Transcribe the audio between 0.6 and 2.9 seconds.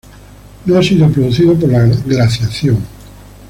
No ha sido producido por la Glaciación.